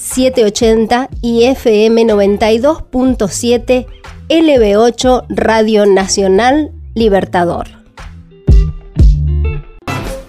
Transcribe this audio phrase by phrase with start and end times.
[0.00, 3.86] 780 y FM 92.7
[4.30, 7.68] LB8 Radio Nacional Libertador.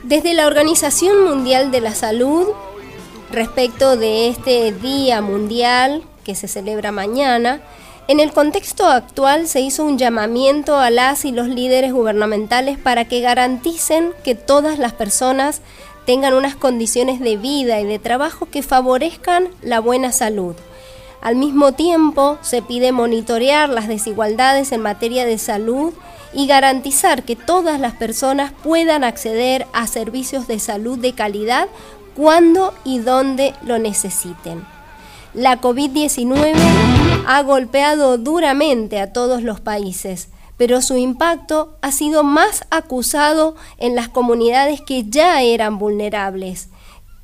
[0.03, 2.47] Desde la Organización Mundial de la Salud,
[3.31, 7.61] respecto de este Día Mundial que se celebra mañana,
[8.09, 13.05] en el contexto actual se hizo un llamamiento a las y los líderes gubernamentales para
[13.05, 15.61] que garanticen que todas las personas
[16.05, 20.55] tengan unas condiciones de vida y de trabajo que favorezcan la buena salud.
[21.21, 25.93] Al mismo tiempo, se pide monitorear las desigualdades en materia de salud
[26.33, 31.67] y garantizar que todas las personas puedan acceder a servicios de salud de calidad
[32.15, 34.65] cuando y donde lo necesiten.
[35.33, 36.53] La COVID-19
[37.25, 40.30] ha golpeado duramente a todos los países
[40.62, 46.70] pero su impacto ha sido más acusado en las comunidades que ya eran vulnerables,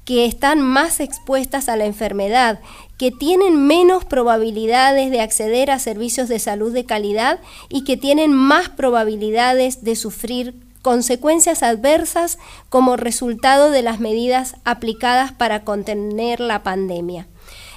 [0.05, 2.59] que están más expuestas a la enfermedad,
[2.97, 8.33] que tienen menos probabilidades de acceder a servicios de salud de calidad y que tienen
[8.33, 16.63] más probabilidades de sufrir consecuencias adversas como resultado de las medidas aplicadas para contener la
[16.63, 17.27] pandemia.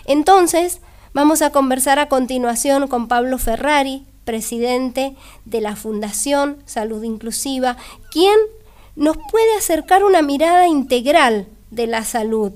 [0.07, 0.81] Entonces,
[1.13, 7.77] vamos a conversar a continuación con Pablo Ferrari, presidente de la Fundación Salud Inclusiva,
[8.11, 8.37] quien
[8.97, 12.53] nos puede acercar una mirada integral de la salud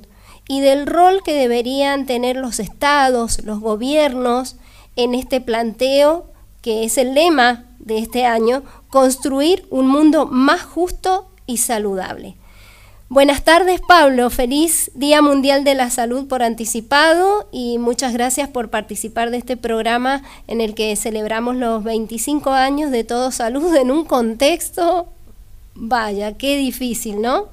[0.48, 4.56] y del rol que deberían tener los estados, los gobiernos
[4.96, 6.26] en este planteo
[6.64, 12.36] que es el lema de este año, construir un mundo más justo y saludable.
[13.14, 14.28] Buenas tardes, Pablo.
[14.28, 19.56] Feliz Día Mundial de la Salud por anticipado y muchas gracias por participar de este
[19.56, 25.06] programa en el que celebramos los 25 años de Todo Salud en un contexto,
[25.76, 27.50] vaya, qué difícil, ¿no?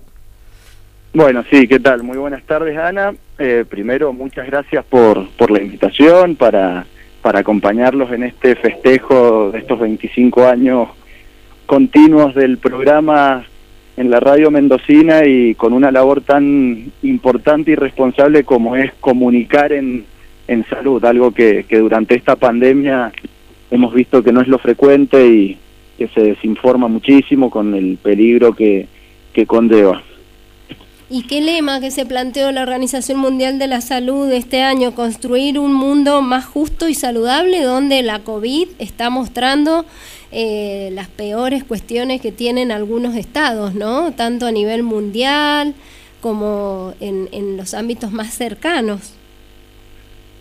[1.13, 2.01] Bueno, sí, ¿qué tal?
[2.01, 3.13] Muy buenas tardes, Ana.
[3.37, 6.87] Eh, primero, muchas gracias por, por la invitación para,
[7.21, 10.89] para acompañarlos en este festejo de estos 25 años
[11.67, 13.45] continuos del programa
[13.97, 19.73] en la radio mendocina y con una labor tan importante y responsable como es comunicar
[19.73, 20.05] en,
[20.47, 23.11] en salud, algo que, que durante esta pandemia
[23.69, 25.57] hemos visto que no es lo frecuente y
[25.97, 28.87] que se desinforma muchísimo con el peligro que,
[29.33, 30.01] que condeva.
[31.13, 34.95] ¿Y qué lema que se planteó la Organización Mundial de la Salud este año?
[34.95, 39.83] Construir un mundo más justo y saludable donde la COVID está mostrando
[40.31, 44.13] eh, las peores cuestiones que tienen algunos estados, ¿no?
[44.13, 45.73] Tanto a nivel mundial
[46.21, 49.13] como en, los ámbitos más cercanos.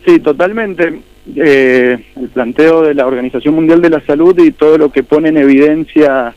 [0.06, 1.00] Sí, totalmente.
[1.34, 5.30] Eh, el planteo de la Organización Mundial de la Salud y todo lo que pone
[5.30, 6.32] en evidencia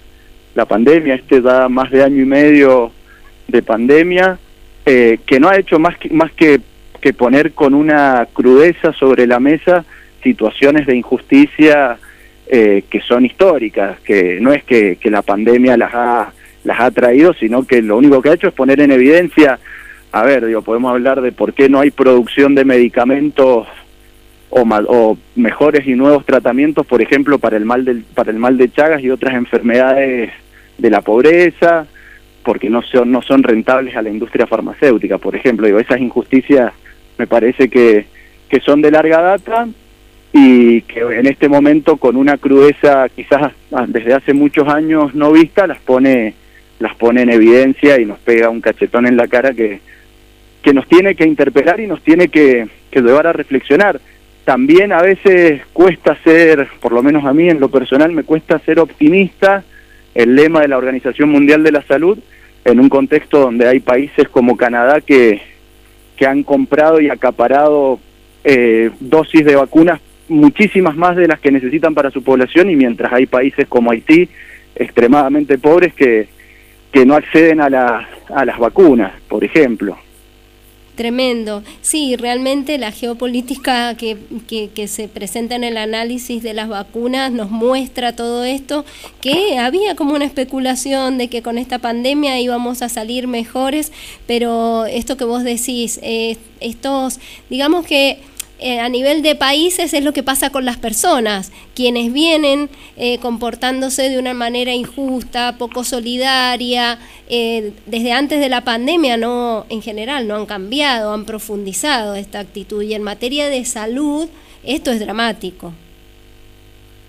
[0.56, 2.92] la pandemia, este da más de año y medio
[3.48, 4.38] de pandemia,
[4.86, 6.60] eh, que no ha hecho más que, más que,
[7.02, 9.86] que poner con una crudeza sobre la mesa
[10.22, 11.98] situaciones de injusticia
[12.48, 16.34] eh, que son históricas, que no es que, que, la pandemia las ha,
[16.64, 19.60] las ha traído, sino que lo único que ha hecho es poner en evidencia,
[20.12, 23.68] a ver, digo, podemos hablar de por qué no hay producción de medicamentos
[24.50, 28.58] o, o mejores y nuevos tratamientos, por ejemplo, para el mal del, para el mal
[28.58, 30.32] de Chagas y otras enfermedades
[30.78, 31.88] de la pobreza,
[32.44, 35.68] porque no son, no son rentables a la industria farmacéutica, por ejemplo.
[35.68, 36.74] Digo, esas injusticias
[37.18, 38.06] me parece que,
[38.50, 39.68] que son de larga data
[40.32, 43.54] y que en este momento con una crudeza quizás
[43.88, 46.34] desde hace muchos años no vista las pone
[46.80, 49.80] las pone en evidencia y nos pega un cachetón en la cara que
[50.64, 54.00] que nos tiene que interpelar y nos tiene que, que llevar a reflexionar.
[54.46, 58.60] También a veces cuesta ser, por lo menos a mí en lo personal, me cuesta
[58.60, 59.64] ser optimista.
[60.16, 62.18] El lema de la Organización Mundial de la Salud
[62.66, 65.42] en un contexto donde hay países como Canadá que,
[66.16, 68.00] que han comprado y acaparado
[68.44, 70.00] eh, dosis de vacunas
[70.30, 74.30] muchísimas más de las que necesitan para su población y mientras hay países como Haití
[74.76, 76.28] extremadamente pobres que,
[76.92, 79.98] que no acceden a, la, a las vacunas, por ejemplo.
[80.96, 81.64] Tremendo.
[81.82, 84.16] Sí, realmente la geopolítica que,
[84.48, 88.86] que, se presenta en el análisis de las vacunas nos muestra todo esto,
[89.20, 93.92] que había como una especulación de que con esta pandemia íbamos a salir mejores,
[94.28, 97.20] pero esto que vos decís, eh, estos,
[97.50, 98.20] digamos que
[98.60, 103.18] eh, a nivel de países es lo que pasa con las personas, quienes vienen eh,
[103.20, 109.82] comportándose de una manera injusta, poco solidaria, eh, desde antes de la pandemia no, en
[109.82, 114.30] general no han cambiado, han profundizado esta actitud y en materia de salud
[114.64, 115.74] esto es dramático.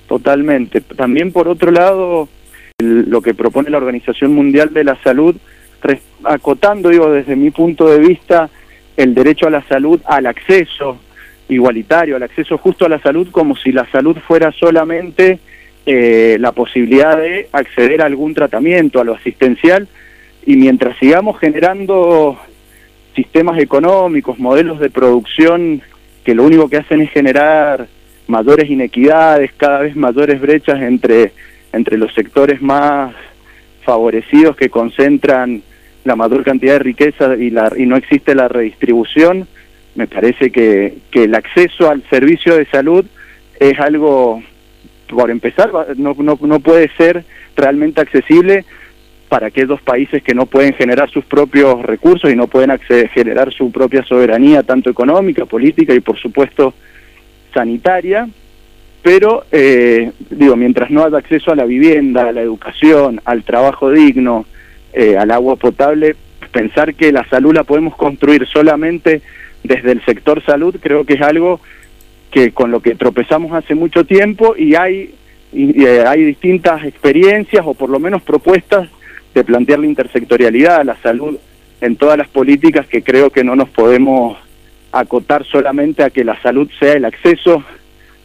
[0.08, 0.80] Totalmente.
[0.80, 2.28] También por otro lado,
[2.78, 5.36] lo que propone la Organización Mundial de la Salud,
[6.24, 8.50] acotando, digo, desde mi punto de vista,
[8.96, 10.98] el derecho a la salud, al acceso
[11.48, 15.38] igualitario, al acceso justo a la salud, como si la salud fuera solamente
[15.86, 19.88] eh, la posibilidad de acceder a algún tratamiento, a lo asistencial,
[20.46, 22.38] y mientras sigamos generando
[23.14, 25.82] sistemas económicos, modelos de producción
[26.24, 27.86] que lo único que hacen es generar
[28.26, 31.32] mayores inequidades, cada vez mayores brechas entre,
[31.72, 33.14] entre los sectores más
[33.82, 35.62] favorecidos que concentran
[36.04, 39.46] la mayor cantidad de riqueza y, la, y no existe la redistribución,
[39.94, 43.04] me parece que, que el acceso al servicio de salud
[43.60, 44.42] es algo,
[45.08, 47.24] por empezar, no, no, no puede ser
[47.56, 48.64] realmente accesible
[49.28, 52.78] para aquellos países que no pueden generar sus propios recursos y no pueden
[53.12, 56.74] generar su propia soberanía, tanto económica, política y por supuesto
[57.52, 58.28] sanitaria,
[59.02, 63.90] pero eh, digo, mientras no haya acceso a la vivienda, a la educación, al trabajo
[63.90, 64.46] digno,
[64.92, 66.16] eh, al agua potable,
[66.52, 69.20] pensar que la salud la podemos construir solamente
[69.64, 71.60] desde el sector salud creo que es algo
[72.30, 75.14] que con lo que tropezamos hace mucho tiempo y hay,
[75.52, 78.88] y, eh, hay distintas experiencias o por lo menos propuestas
[79.34, 81.38] de plantear la intersectorialidad, la salud
[81.80, 84.38] en todas las políticas que creo que no nos podemos
[84.92, 87.64] acotar solamente a que la salud sea el acceso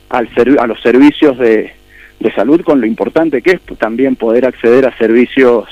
[0.09, 1.71] al a los servicios de,
[2.19, 5.67] de salud con lo importante que es también poder acceder a servicios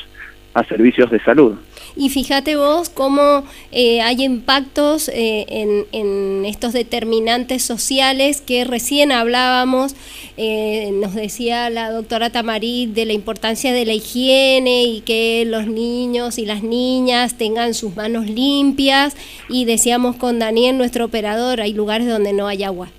[0.58, 1.56] a servicios de salud.
[1.96, 5.46] Y fíjate vos cómo eh, hay impactos eh,
[5.92, 9.96] en, estos determinantes sociales que recién hablábamos,
[10.38, 15.68] eh, nos decía la doctora Tamarit de la importancia de la higiene y que los
[15.68, 19.16] niños y las niñas tengan sus manos limpias
[19.50, 22.90] y decíamos con Daniel, nuestro operador, hay lugares donde no hay agua,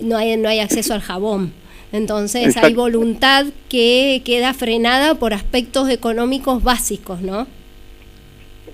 [0.00, 1.52] no hay, no hay acceso al jabón.
[1.92, 7.46] Entonces hay voluntad que queda frenada por aspectos económicos básicos, ¿no?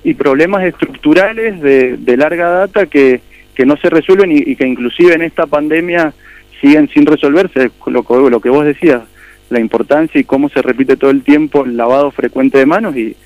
[0.06, 3.22] y problemas estructurales de, larga data que,
[3.56, 6.14] que no se resuelven y, que inclusive en esta pandemia
[6.60, 9.02] siguen sin resolverse, lo, lo que vos decías,
[9.50, 13.16] la importancia y cómo se repite todo el tiempo el lavado frecuente de manos y,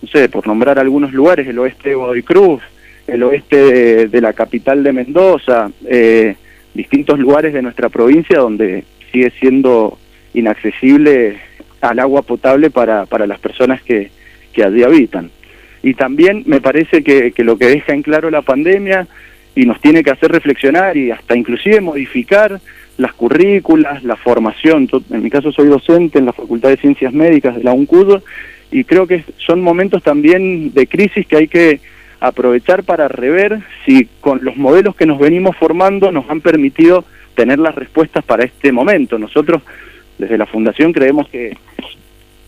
[0.00, 2.62] no sé, por nombrar algunos lugares, el oeste de Godoy Cruz,
[3.08, 6.36] el oeste de, la capital de Mendoza, eh,
[6.72, 9.98] distintos lugares de nuestra provincia donde sigue siendo
[10.34, 11.38] inaccesible
[11.80, 14.10] al agua potable para, para las personas que,
[14.52, 15.30] que allí habitan.
[15.82, 19.08] Y también me parece que, lo que deja en claro la pandemia
[19.54, 22.60] y nos tiene que hacer reflexionar y hasta inclusive modificar
[22.98, 24.88] las currículas, la formación.
[25.10, 28.20] en mi caso soy docente en la Facultad de Ciencias Médicas de la UNCUD
[28.70, 31.80] y creo que son momentos también de crisis que hay que
[32.20, 37.58] aprovechar para rever si con los modelos que nos venimos formando nos han permitido tener
[37.58, 39.18] las respuestas para este momento.
[39.18, 39.62] Nosotros
[40.18, 41.56] desde la Fundación creemos que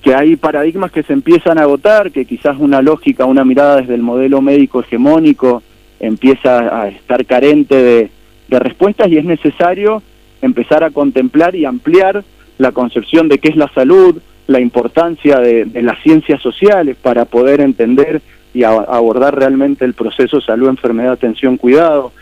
[0.05, 3.95] que hay paradigmas que se empiezan a agotar, que quizás una lógica, una mirada desde
[3.95, 5.63] el modelo médico hegemónico
[5.99, 8.11] empieza a estar carente de,
[8.51, 10.01] respuestas y es necesario
[10.41, 12.23] empezar a contemplar y ampliar
[12.59, 17.61] la concepción de qué es la salud, la importancia de, las ciencias sociales para poder
[17.61, 18.21] entender
[18.53, 22.13] y abordar realmente el proceso salud, enfermedad, atención, cuidado,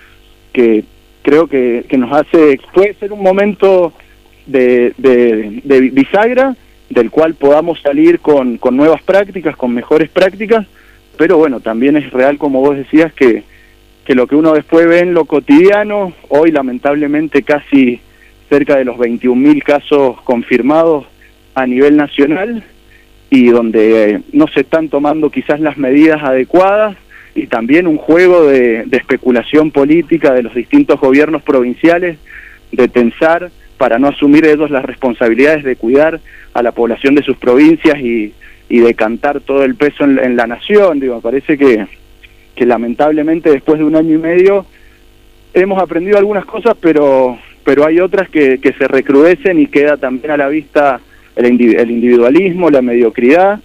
[0.54, 0.84] que
[1.22, 3.92] creo que, que nos hace, puede ser un momento
[4.46, 6.56] de, de bisagra,
[6.90, 10.66] del cual podamos salir con, con nuevas prácticas, con mejores prácticas,
[11.16, 13.44] pero bueno, también es real, como vos decías, que,
[14.04, 18.00] que lo que uno después ve en lo cotidiano, hoy lamentablemente casi
[18.48, 21.06] cerca de los 21.000 casos confirmados
[21.54, 22.62] a nivel nacional
[23.30, 26.96] y donde no se están tomando quizás las medidas adecuadas
[27.34, 32.18] y también un juego de, especulación política de los distintos gobiernos provinciales
[32.70, 36.20] de pensar para no asumir ellos las responsabilidades de cuidar
[36.54, 38.32] a la población de sus provincias y,
[38.68, 41.00] y de cantar todo el peso en, la nación.
[41.00, 41.86] Digo, parece que,
[42.54, 44.66] que lamentablemente después de un año y medio
[45.54, 50.32] hemos aprendido algunas cosas, pero, pero hay otras que, que se recrudecen y queda también
[50.32, 51.00] a la vista
[51.34, 51.46] el
[51.90, 53.60] individualismo, la mediocridad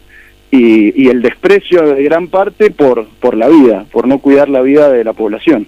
[0.51, 4.61] y, y, el desprecio de gran parte por, por la vida, por no cuidar la
[4.61, 5.67] vida de la población.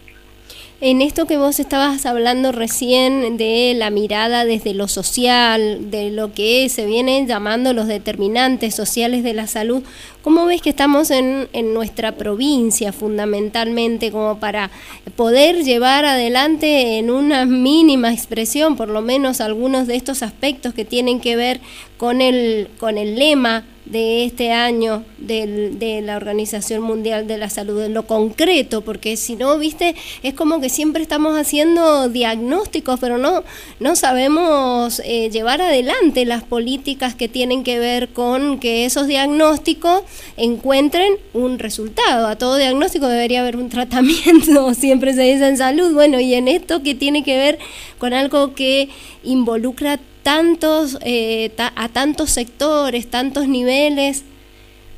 [0.82, 6.32] En esto que vos estabas hablando recién de la mirada desde lo social, de lo
[6.32, 9.84] que se viene llamando los determinantes sociales de la salud,
[10.22, 14.72] ¿cómo ves que estamos en, en nuestra provincia fundamentalmente como para
[15.18, 20.86] poder llevar adelante en una mínima expresión por lo menos algunos de estos aspectos que
[20.86, 21.60] tienen que ver
[21.98, 27.82] con el, con el lema de este año de la Organización Mundial de la Salud,
[27.82, 33.18] en lo concreto, porque si no, viste, es como que siempre estamos haciendo diagnósticos, pero
[33.18, 33.44] no,
[33.80, 40.04] no sabemos eh, llevar adelante las políticas que tienen que ver con que esos diagnósticos
[40.38, 42.28] encuentren un resultado.
[42.28, 46.48] A todo diagnóstico debería haber un tratamiento, siempre se dice en salud, bueno, y en
[46.48, 47.60] esto que tiene que ver
[47.98, 48.90] con algo que
[49.24, 54.26] involucra tantos, eh, a tantos sectores, tantos niveles,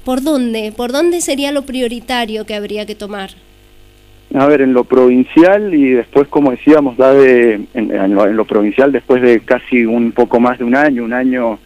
[0.04, 0.74] ¿por dónde?
[0.76, 3.32] ¿Por dónde sería lo prioritario que habría que tomar?
[4.34, 9.22] A ver, en lo provincial y después, como decíamos, da de, en, lo, provincial después
[9.22, 11.60] de casi un poco más de un año, un año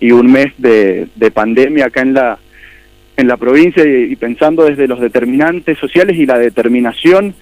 [0.00, 2.38] y un mes de, pandemia acá en la
[3.18, 7.34] en la provincia y, pensando desde los determinantes sociales y la determinación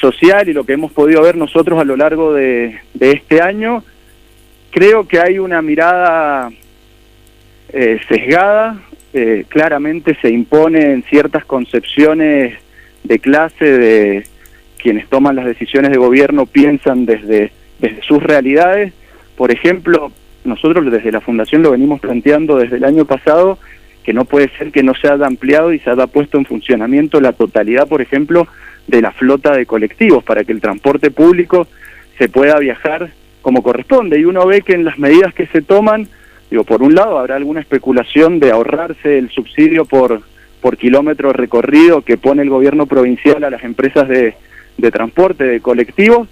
[0.00, 3.84] social y lo que hemos podido ver nosotros a lo largo de, de este año,
[4.70, 6.50] Creo que hay una mirada
[7.72, 8.80] eh, sesgada,
[9.12, 12.56] eh, claramente se imponen ciertas concepciones
[13.02, 14.26] de clase de
[14.78, 17.50] quienes toman las decisiones de gobierno piensan desde,
[17.80, 18.92] desde sus realidades.
[19.36, 20.12] Por ejemplo,
[20.44, 23.58] nosotros desde la Fundación lo venimos planteando desde el año pasado,
[24.04, 27.20] que no puede ser que no se haya ampliado y se haya puesto en funcionamiento
[27.20, 28.46] la totalidad, por ejemplo,
[28.86, 31.66] de la flota de colectivos para que el transporte público
[32.18, 33.10] se pueda viajar
[33.42, 34.18] como corresponde.
[34.18, 36.08] Y uno ve que en las medidas que se toman,
[36.50, 40.22] digo, por un lado habrá alguna especulación de ahorrarse el subsidio por,
[40.60, 44.34] por kilómetro recorrido que pone el gobierno provincial a las empresas de,
[44.78, 46.28] de transporte, de colectivos,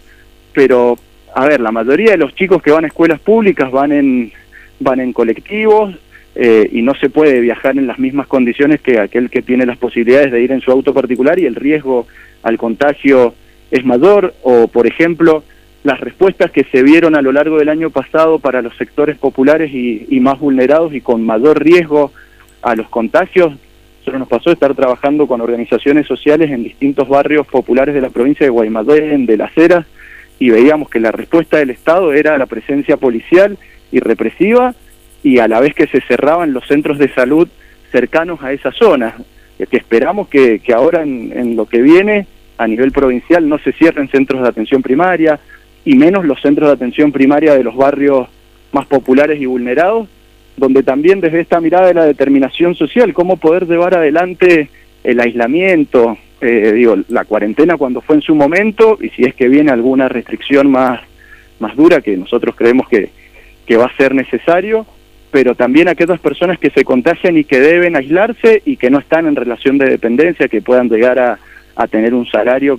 [0.52, 0.98] pero,
[1.34, 4.32] a ver, la mayoría de los chicos que van a escuelas públicas van en,
[4.80, 5.94] van en colectivos,
[6.40, 9.76] eh, y no se puede viajar en las mismas condiciones que aquel que tiene las
[9.76, 12.06] posibilidades de ir en su auto particular y el riesgo
[12.44, 13.34] al contagio
[13.72, 15.42] es mayor o por ejemplo
[15.88, 19.72] las respuestas que se vieron a lo largo del año pasado para los sectores populares
[19.72, 22.12] y, más vulnerados y con mayor riesgo
[22.60, 23.54] a los contagios.
[24.04, 28.44] Solo nos pasó estar trabajando con organizaciones sociales en distintos barrios populares de la provincia
[28.44, 29.86] de Guaymallén, de Las Heras,
[30.38, 33.58] y veíamos que la respuesta del Estado era la presencia policial
[33.90, 34.74] y represiva
[35.22, 37.48] y a la vez que se cerraban los centros de salud
[37.90, 39.16] cercanos a esa zona.
[39.56, 42.26] Que esperamos que, ahora en lo que viene
[42.58, 45.40] a nivel provincial no se cierren centros de atención primaria,
[45.88, 48.28] y menos los centros de atención primaria de los barrios
[48.72, 50.06] más populares y vulnerados,
[50.58, 54.68] donde también desde esta mirada de la determinación social, cómo poder llevar adelante
[55.02, 59.48] el aislamiento, eh, digo, la cuarentena cuando fue en su momento, y si es que
[59.48, 61.00] viene alguna restricción más,
[61.58, 63.08] más dura, que nosotros creemos que,
[63.64, 64.84] que va a ser necesario,
[65.30, 69.26] pero también aquellas personas que se contagian y que deben aislarse y que no están
[69.26, 71.38] en relación de dependencia, que puedan llegar a,
[71.76, 72.78] a tener un salario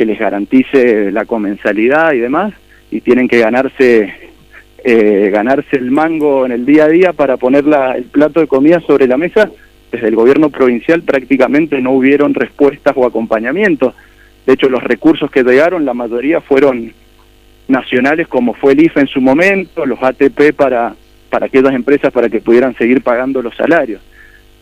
[0.00, 2.54] que les garantice la comensalidad y demás,
[2.90, 4.14] y tienen que ganarse
[4.82, 8.80] eh, ganarse el mango en el día a día para poner el plato de comida
[8.80, 9.50] sobre la mesa,
[9.92, 13.92] desde el gobierno provincial prácticamente no hubieron respuestas o acompañamiento.
[14.46, 16.94] De hecho, los recursos que llegaron, la mayoría fueron
[17.68, 20.94] nacionales, como fue el IFE en su momento, los ATP para,
[21.28, 24.00] para aquellas empresas para que pudieran seguir pagando los salarios.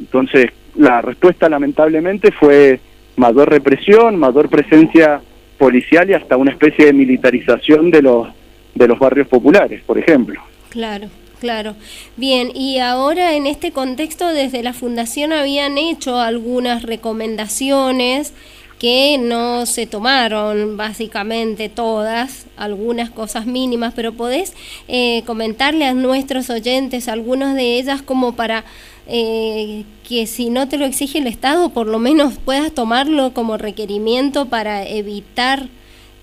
[0.01, 2.81] Entonces, la respuesta lamentablemente fue
[3.15, 5.21] mayor represión, mayor presencia
[5.59, 8.29] policial y hasta una especie de militarización de los,
[8.75, 10.41] de los barrios populares, por ejemplo.
[10.71, 11.09] Claro.
[11.41, 11.77] Claro.
[12.17, 18.35] Bien, y ahora en este contexto desde la Fundación habían hecho algunas recomendaciones
[18.79, 24.55] que no se tomaron básicamente todas, algunas cosas mínimas, pero podés
[24.87, 28.65] eh, comentarle a nuestros oyentes algunas de ellas como para
[29.09, 33.57] eh, que si no te lo exige el Estado, por lo menos puedas tomarlo como
[33.57, 35.69] requerimiento para evitar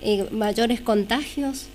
[0.02, 1.68] eh, mayores contagios?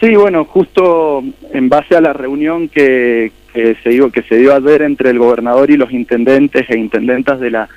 [0.00, 4.82] Sí, bueno, justo en base a la reunión que, se dio, que se dio ayer
[4.82, 7.68] entre el gobernador y los intendentes e intendentas de la,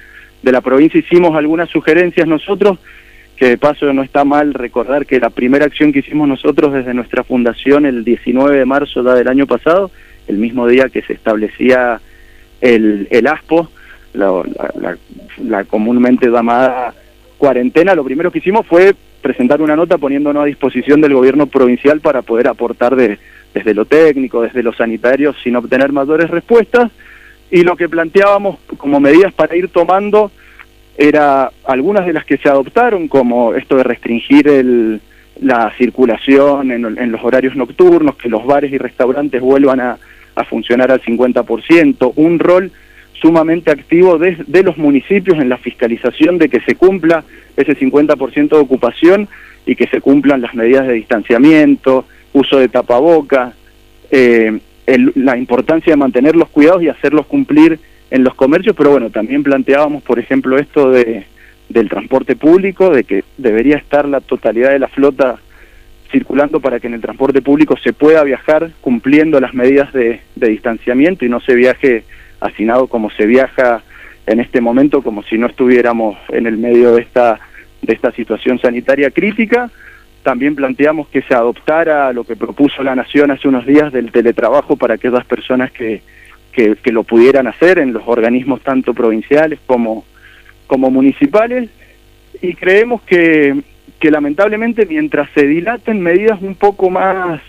[0.41, 2.79] de la provincia, hicimos algunas sugerencias nosotros,
[3.37, 6.93] que de paso no está mal recordar que la primera acción que hicimos nosotros desde
[6.93, 9.91] nuestra fundación el 19 de marzo del año pasado,
[10.27, 12.01] el mismo día que se establecía
[12.61, 13.69] el, el ASPO,
[14.13, 16.93] la, comúnmente llamada
[17.37, 21.99] cuarentena, lo primero que hicimos fue presentar una nota poniéndonos a disposición del gobierno provincial
[22.01, 26.91] para poder aportar desde lo técnico, desde lo sanitario, sin obtener mayores respuestas.
[27.51, 30.31] Y lo que planteábamos como medidas para ir tomando
[30.97, 35.01] era algunas de las que se adoptaron, como esto de restringir el,
[35.41, 39.97] la circulación en, los horarios nocturnos, que los bares y restaurantes vuelvan a,
[40.45, 42.71] funcionar al 50%, un rol
[43.13, 47.23] sumamente activo de, los municipios en la fiscalización de que se cumpla
[47.57, 49.27] ese 50% de ocupación
[49.65, 53.53] y que se cumplan las medidas de distanciamiento, uso de tapabocas,
[54.11, 54.59] eh,
[55.15, 57.79] la importancia de mantener los cuidados y hacerlos cumplir
[58.09, 61.25] en los comercios, pero bueno, también planteábamos, por ejemplo, esto de
[61.69, 65.37] del transporte público, de que debería estar la totalidad de la flota
[66.11, 71.25] circulando para que en el transporte público se pueda viajar cumpliendo las medidas de, distanciamiento
[71.25, 72.03] y no se viaje
[72.39, 73.83] hacinado como se viaja
[74.25, 77.39] en este momento, como si no estuviéramos en el medio de esta,
[77.81, 79.69] de esta situación sanitaria crítica.
[80.23, 84.75] También planteamos que se adoptara lo que propuso la Nación hace unos días del teletrabajo
[84.75, 86.01] para aquellas personas que,
[86.51, 90.05] que, que lo pudieran hacer en los organismos tanto provinciales como,
[90.67, 91.69] como municipales
[92.41, 93.61] y creemos que,
[93.99, 97.41] que lamentablemente mientras se dilaten medidas un poco más,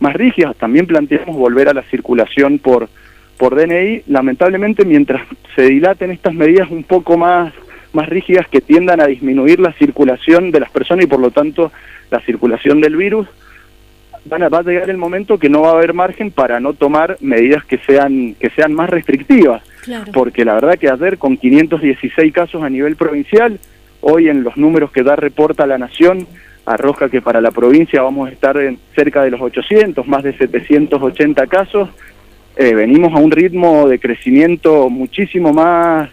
[0.00, 2.88] más rígidas, también planteamos volver a la circulación por,
[3.36, 5.22] por DNI, lamentablemente mientras
[5.54, 7.52] se dilaten estas medidas un poco más,
[7.92, 11.70] más rígidas que tiendan a disminuir la circulación de las personas y por lo tanto
[12.10, 13.28] la circulación del virus,
[14.24, 16.74] van a, va a llegar el momento que no va a haber margen para no
[16.74, 19.62] tomar medidas que sean, que sean más restrictivas.
[20.12, 23.58] Porque la verdad que ayer con 516 casos a nivel provincial,
[24.02, 26.26] hoy en los números que da reporta la Nación,
[26.66, 30.36] arroja que para la provincia vamos a estar en cerca de los 800, más de
[30.36, 31.88] 780 casos.
[32.56, 36.10] Eh, venimos a un ritmo de crecimiento muchísimo más,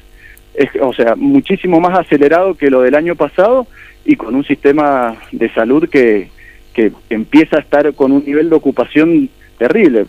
[0.82, 3.68] o sea, muchísimo más acelerado que lo del año pasado
[4.06, 6.30] y con un sistema de salud que,
[6.74, 9.30] que empieza a estar con un nivel de ocupación
[9.60, 10.06] terrible.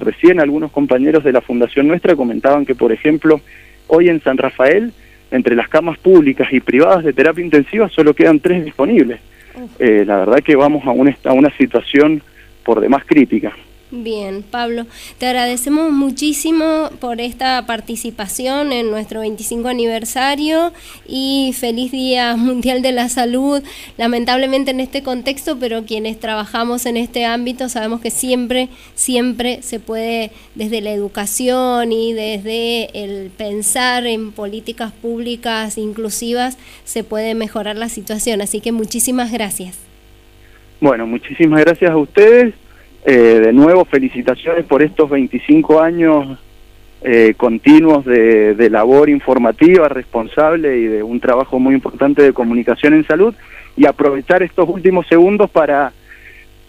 [0.00, 3.40] Recién algunos compañeros de la fundación nuestra comentaban que, por ejemplo,
[3.86, 4.92] hoy en San Rafael,
[5.34, 9.20] entre las camas públicas y privadas de terapia intensiva, solo quedan tres disponibles.
[9.78, 10.90] Eh, la verdad que vamos a
[11.28, 12.22] a una situación
[12.64, 13.52] por demás crítica.
[13.90, 14.86] Bien, Pablo,
[15.18, 20.72] te agradecemos muchísimo por esta participación en nuestro 25 aniversario
[21.06, 23.62] y feliz Día Mundial de la Salud.
[23.98, 29.80] Lamentablemente en este contexto, pero quienes trabajamos en este ámbito sabemos que siempre, siempre se
[29.80, 37.76] puede, desde la educación y desde el pensar en políticas públicas inclusivas, se puede mejorar
[37.76, 38.40] la situación.
[38.40, 39.78] Así que muchísimas gracias.
[40.80, 42.54] Bueno, muchísimas gracias a ustedes
[43.06, 46.38] eh, de nuevo, felicitaciones por estos 25 años
[47.02, 53.06] eh, continuos de, labor informativa, responsable y de un trabajo muy importante de comunicación en
[53.06, 53.34] salud.
[53.76, 55.92] Y aprovechar estos últimos segundos para,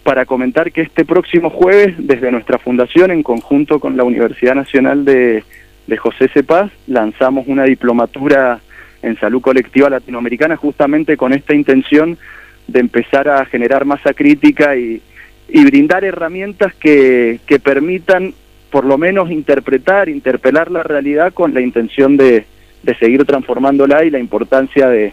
[0.02, 5.06] para comentar que este próximo jueves, desde nuestra fundación, en conjunto con la Universidad Nacional
[5.06, 5.42] de,
[5.86, 8.60] de José Cepaz, lanzamos una diplomatura
[9.00, 12.18] en salud colectiva latinoamericana justamente con esta intención
[12.66, 15.00] de empezar a generar masa crítica y,
[15.48, 18.34] y brindar herramientas que, que permitan
[18.70, 22.44] por lo menos interpretar, interpelar la realidad con la intención de,
[22.82, 25.12] de seguir transformándola y la importancia de,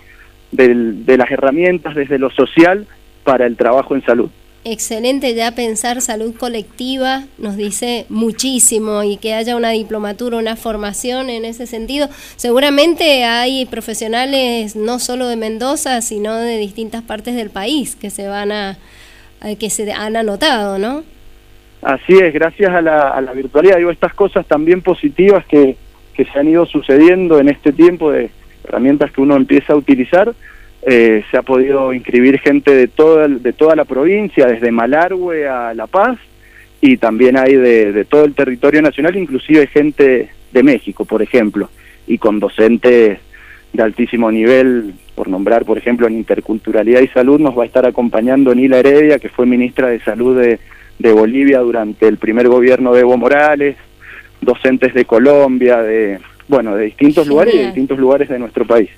[0.52, 2.88] de, las herramientas desde lo social
[3.24, 4.30] para el trabajo en salud.
[4.66, 11.30] Excelente ya pensar salud colectiva, nos dice muchísimo y que haya una diplomatura, una formación
[11.30, 12.08] en ese sentido.
[12.38, 18.28] Seguramente hay profesionales no solo de Mendoza, sino de distintas partes del país que se
[18.28, 18.78] van a,
[19.60, 21.04] que se han anotado, ¿no?
[21.82, 25.76] Así es, gracias a la, a la virtualidad, digo, estas cosas también positivas que,
[26.14, 28.30] que se han ido sucediendo en este tiempo de
[28.64, 30.34] herramientas que uno empieza a utilizar,
[30.84, 35.74] eh, se ha podido inscribir gente de toda, de toda la provincia, desde Malargüe a
[35.74, 36.18] La Paz,
[36.80, 41.70] y también hay de, de todo el territorio nacional, inclusive gente de México, por ejemplo,
[42.08, 43.20] y con docentes
[43.74, 47.86] de altísimo nivel, por nombrar, por ejemplo, en Interculturalidad y Salud, nos va a estar
[47.86, 50.60] acompañando Nila Heredia, que fue ministra de Salud de,
[51.12, 53.76] Bolivia durante el primer gobierno de Evo Morales,
[54.42, 58.90] docentes de Colombia, de, bueno, de distintos lugares y de distintos lugares de nuestro país.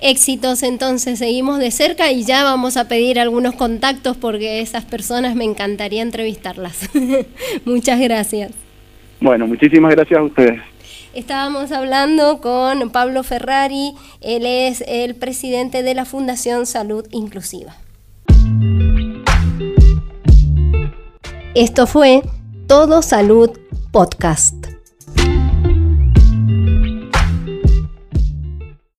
[0.00, 5.34] Éxitos, entonces seguimos de cerca y ya vamos a pedir algunos contactos porque esas personas
[5.36, 6.90] me encantaría entrevistarlas.
[7.64, 8.52] Muchas gracias.
[9.20, 10.60] Bueno, muchísimas gracias a ustedes.
[11.14, 17.76] Estábamos hablando con Pablo Ferrari, él es el presidente de la Fundación Salud Inclusiva.
[21.54, 22.22] Esto fue
[22.66, 23.50] Todo Salud
[23.92, 24.73] Podcast.